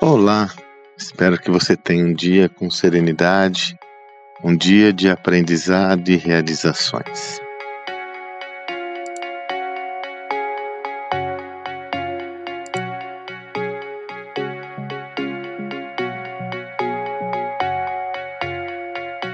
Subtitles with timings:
[0.00, 0.54] Olá,
[0.96, 3.76] espero que você tenha um dia com serenidade,
[4.44, 7.40] um dia de aprendizado e realizações.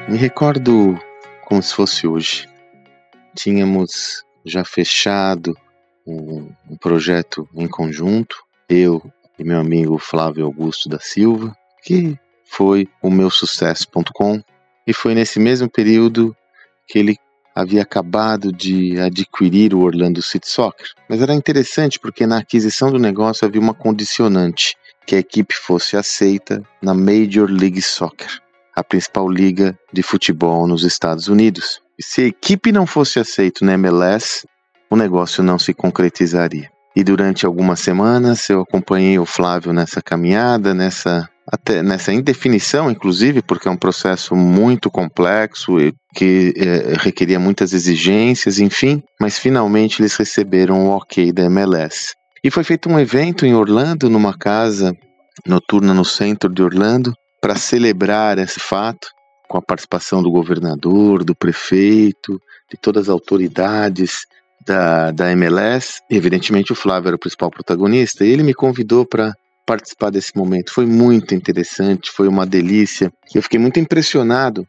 [0.09, 0.99] Me recordo
[1.45, 2.49] como se fosse hoje.
[3.37, 5.55] Tínhamos já fechado
[6.07, 8.35] um, um projeto em conjunto,
[8.67, 14.43] eu e meu amigo Flávio Augusto da Silva, que foi o meu sucesso.com,
[14.87, 16.37] e foi nesse mesmo período
[16.87, 17.17] que ele
[17.55, 20.89] havia acabado de adquirir o Orlando City Soccer.
[21.09, 24.77] Mas era interessante porque na aquisição do negócio havia uma condicionante,
[25.07, 28.41] que a equipe fosse aceita na Major League Soccer,
[28.75, 31.81] a principal liga de futebol nos Estados Unidos.
[31.99, 34.47] E se a equipe não fosse aceita na MLS,
[34.91, 36.74] o negócio não se concretizaria.
[36.97, 43.43] E durante algumas semanas eu acompanhei o Flávio nessa caminhada, nessa até nessa indefinição, inclusive,
[43.43, 50.01] porque é um processo muito complexo e que é, requeria muitas exigências, enfim, mas finalmente
[50.01, 52.15] eles receberam o ok da MLS.
[52.43, 54.97] E foi feito um evento em Orlando, numa casa
[55.47, 59.09] noturna no centro de Orlando, para celebrar esse fato,
[59.49, 64.21] com a participação do governador, do prefeito, de todas as autoridades
[64.67, 66.01] da, da MLS.
[66.11, 69.35] Evidentemente, o Flávio era o principal protagonista, e ele me convidou para
[69.67, 70.73] participar desse momento.
[70.73, 73.13] Foi muito interessante, foi uma delícia.
[73.35, 74.67] Eu fiquei muito impressionado,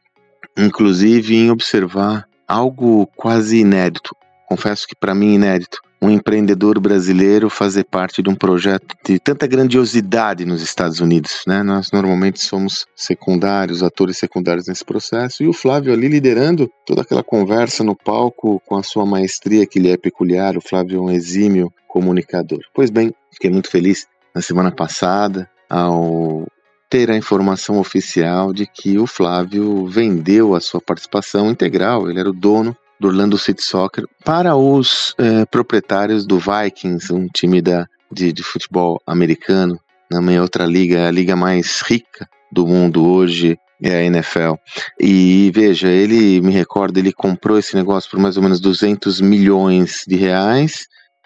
[0.58, 4.16] inclusive, em observar algo quase inédito.
[4.48, 9.48] Confesso que para mim inédito um empreendedor brasileiro fazer parte de um projeto de tanta
[9.48, 11.64] grandiosidade nos Estados Unidos, né?
[11.64, 17.24] Nós normalmente somos secundários, atores secundários nesse processo, e o Flávio ali liderando toda aquela
[17.24, 20.58] conversa no palco com a sua maestria que lhe é peculiar.
[20.58, 22.60] O Flávio é um exímio comunicador.
[22.74, 26.46] Pois bem, fiquei muito feliz na semana passada ao
[26.90, 32.30] ter a informação oficial de que o Flávio vendeu a sua participação integral, ele era
[32.30, 37.86] o dono do Orlando City Soccer para os é, proprietários do Vikings, um time da,
[38.12, 39.80] de, de futebol americano,
[40.12, 44.54] na minha outra liga, a liga mais rica do mundo hoje é a NFL.
[45.00, 50.04] E veja, ele me recorda, ele comprou esse negócio por mais ou menos 200 milhões
[50.08, 50.86] de reais,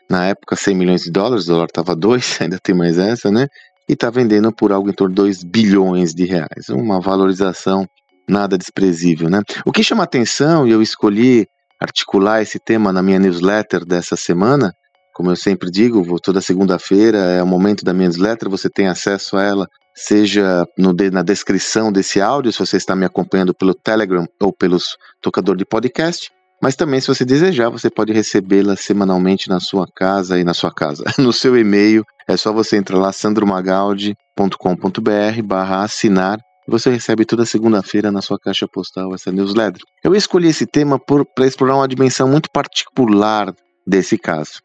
[0.09, 3.47] na época 100 milhões de dólares, o dólar estava 2, ainda tem mais essa, né?
[3.87, 7.87] E está vendendo por algo em torno de 2 bilhões de reais, uma valorização
[8.27, 9.41] nada desprezível, né?
[9.65, 11.47] O que chama atenção, e eu escolhi
[11.79, 14.73] articular esse tema na minha newsletter dessa semana.
[15.13, 19.37] Como eu sempre digo, toda segunda-feira é o momento da minha newsletter, você tem acesso
[19.37, 24.25] a ela, seja no, na descrição desse áudio, se você está me acompanhando pelo Telegram
[24.41, 26.29] ou pelos tocador de podcast.
[26.61, 30.73] Mas também, se você desejar, você pode recebê-la semanalmente na sua casa e na sua
[30.73, 32.03] casa, no seu e-mail.
[32.27, 36.37] É só você entrar lá, sandromagaldi.com.br barra assinar
[36.69, 39.81] você recebe toda segunda-feira na sua caixa postal essa newsletter.
[40.03, 43.53] Eu escolhi esse tema para explorar uma dimensão muito particular
[43.85, 44.61] desse caso.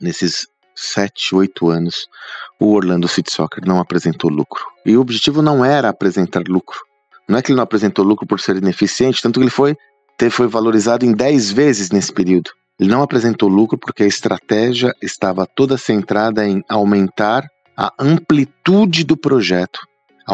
[0.00, 2.06] Nesses 7, 8 anos,
[2.58, 4.64] o Orlando City Soccer não apresentou lucro.
[4.86, 6.78] E o objetivo não era apresentar lucro.
[7.28, 9.76] Não é que ele não apresentou lucro por ser ineficiente, tanto que ele foi,
[10.30, 12.50] foi valorizado em 10 vezes nesse período.
[12.78, 17.46] Ele não apresentou lucro porque a estratégia estava toda centrada em aumentar
[17.76, 19.80] a amplitude do projeto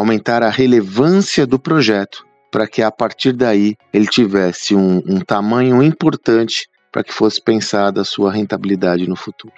[0.00, 5.82] aumentar a relevância do projeto para que a partir daí ele tivesse um, um tamanho
[5.82, 9.54] importante para que fosse pensada a sua rentabilidade no futuro.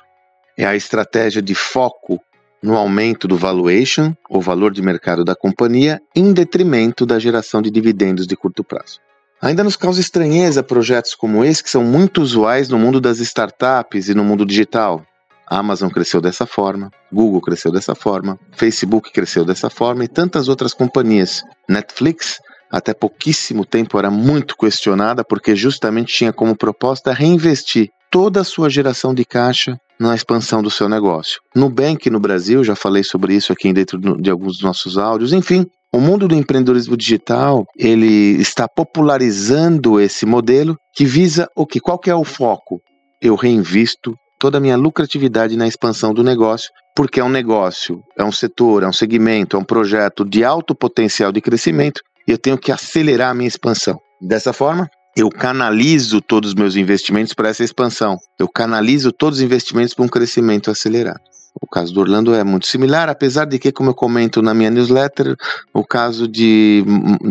[0.57, 2.21] É a estratégia de foco
[2.63, 7.71] no aumento do valuation, ou valor de mercado da companhia, em detrimento da geração de
[7.71, 9.01] dividendos de curto prazo.
[9.41, 14.09] Ainda nos causa estranheza projetos como esse, que são muito usuais no mundo das startups
[14.09, 15.05] e no mundo digital.
[15.51, 20.75] Amazon cresceu dessa forma, Google cresceu dessa forma, Facebook cresceu dessa forma e tantas outras
[20.75, 21.43] companhias.
[21.69, 22.39] Netflix,
[22.71, 28.69] até pouquíssimo tempo, era muito questionada porque justamente tinha como proposta reinvestir toda a sua
[28.69, 31.41] geração de caixa na expansão do seu negócio.
[31.55, 35.67] Nubank no Brasil, já falei sobre isso aqui dentro de alguns dos nossos áudios, enfim,
[35.93, 41.81] o mundo do empreendedorismo digital, ele está popularizando esse modelo que visa o que?
[41.81, 42.79] Qual que é o foco?
[43.23, 48.25] Eu reinvisto toda a minha lucratividade na expansão do negócio, porque é um negócio, é
[48.25, 52.39] um setor, é um segmento, é um projeto de alto potencial de crescimento e eu
[52.39, 53.99] tenho que acelerar a minha expansão.
[54.21, 58.17] Dessa forma, eu canalizo todos os meus investimentos para essa expansão.
[58.39, 61.21] Eu canalizo todos os investimentos para um crescimento acelerado.
[61.61, 64.71] O caso do Orlando é muito similar, apesar de que, como eu comento na minha
[64.71, 65.35] newsletter,
[65.75, 66.85] o caso de,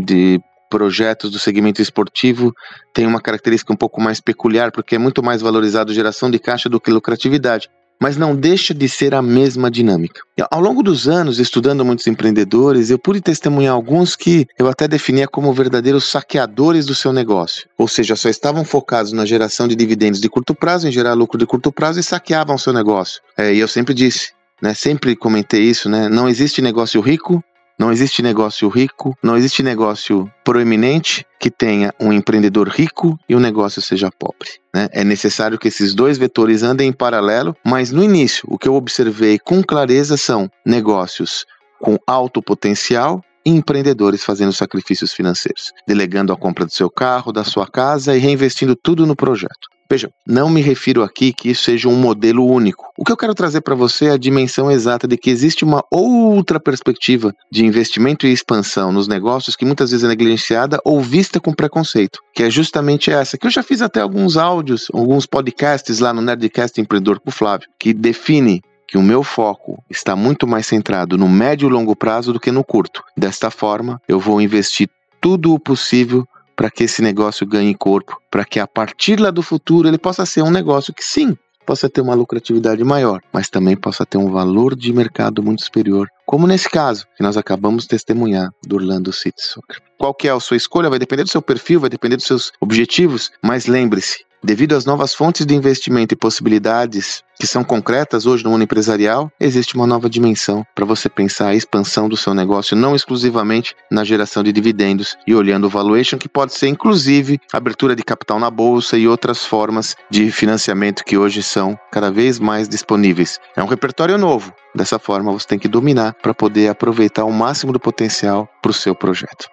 [0.03, 2.53] de projetos do segmento esportivo
[2.93, 6.69] tem uma característica um pouco mais peculiar, porque é muito mais valorizado geração de caixa
[6.69, 7.69] do que lucratividade.
[8.01, 10.21] mas não deixa de ser a mesma dinâmica.
[10.51, 15.27] Ao longo dos anos, estudando muitos empreendedores, eu pude testemunhar alguns que eu até definia
[15.27, 20.21] como verdadeiros saqueadores do seu negócio, ou seja, só estavam focados na geração de dividendos
[20.21, 23.21] de curto prazo, em gerar lucro de curto prazo e saqueavam o seu negócio.
[23.37, 24.31] É, e eu sempre disse,
[24.61, 27.43] né, sempre comentei isso, né, não existe negócio rico
[27.77, 33.37] não existe negócio rico, não existe negócio proeminente que tenha um empreendedor rico e o
[33.37, 34.49] um negócio seja pobre.
[34.73, 34.89] Né?
[34.91, 38.73] É necessário que esses dois vetores andem em paralelo, mas no início, o que eu
[38.73, 41.45] observei com clareza são negócios
[41.79, 47.43] com alto potencial e empreendedores fazendo sacrifícios financeiros, delegando a compra do seu carro, da
[47.43, 49.69] sua casa e reinvestindo tudo no projeto.
[49.89, 52.85] Veja, não me refiro aqui que isso seja um modelo único.
[52.97, 55.83] O que eu quero trazer para você é a dimensão exata de que existe uma
[55.89, 61.39] outra perspectiva de investimento e expansão nos negócios que muitas vezes é negligenciada ou vista
[61.39, 65.99] com preconceito, que é justamente essa, que eu já fiz até alguns áudios, alguns podcasts
[65.99, 70.47] lá no Nerdcast Empreendedor com o Flávio, que define que o meu foco está muito
[70.47, 73.03] mais centrado no médio e longo prazo do que no curto.
[73.17, 74.89] Desta forma, eu vou investir
[75.19, 76.25] tudo o possível
[76.57, 80.25] para que esse negócio ganhe corpo, para que a partir lá do futuro ele possa
[80.25, 81.37] ser um negócio que sim,
[81.67, 86.07] possa ter uma lucratividade maior, mas também possa ter um valor de mercado muito superior,
[86.25, 89.81] como nesse caso que nós acabamos de testemunhar do Orlando City Soccer.
[89.97, 90.89] Qual que é a sua escolha?
[90.89, 95.15] Vai depender do seu perfil, vai depender dos seus objetivos, mas lembre-se, Devido às novas
[95.15, 100.09] fontes de investimento e possibilidades que são concretas hoje no mundo empresarial, existe uma nova
[100.09, 105.17] dimensão para você pensar a expansão do seu negócio, não exclusivamente na geração de dividendos
[105.27, 109.43] e olhando o valuation, que pode ser inclusive abertura de capital na bolsa e outras
[109.43, 113.39] formas de financiamento que hoje são cada vez mais disponíveis.
[113.55, 114.53] É um repertório novo.
[114.73, 118.73] Dessa forma, você tem que dominar para poder aproveitar o máximo do potencial para o
[118.73, 119.47] seu projeto.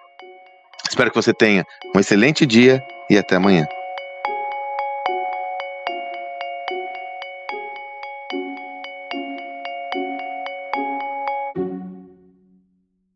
[0.87, 1.65] Espero que você tenha
[1.95, 3.65] um excelente dia e até amanhã.